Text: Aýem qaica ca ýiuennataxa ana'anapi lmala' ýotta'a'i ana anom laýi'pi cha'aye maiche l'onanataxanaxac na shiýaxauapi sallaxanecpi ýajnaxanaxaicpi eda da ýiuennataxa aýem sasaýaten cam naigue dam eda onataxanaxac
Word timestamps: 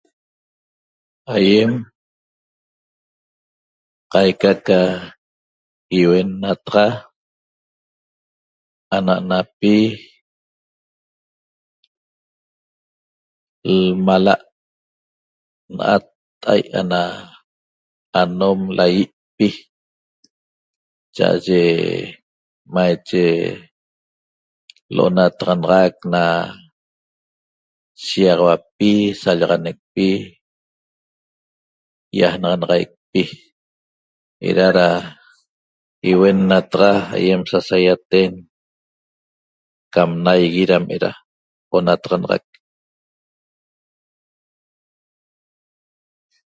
Aýem 1.35 1.71
qaica 4.11 4.51
ca 4.67 4.79
ýiuennataxa 5.95 6.85
ana'anapi 8.95 9.75
lmala' 13.67 14.43
ýotta'a'i 15.81 16.61
ana 16.79 17.01
anom 18.21 18.59
laýi'pi 18.77 19.47
cha'aye 21.15 21.61
maiche 22.73 23.25
l'onanataxanaxac 24.95 25.95
na 26.13 26.23
shiýaxauapi 28.05 28.91
sallaxanecpi 29.21 30.07
ýajnaxanaxaicpi 32.19 33.21
eda 34.49 34.67
da 34.77 34.87
ýiuennataxa 36.09 36.91
aýem 37.15 37.41
sasaýaten 37.51 38.31
cam 39.93 40.09
naigue 40.25 40.63
dam 40.69 40.85
eda 40.95 41.11
onataxanaxac 41.75 42.45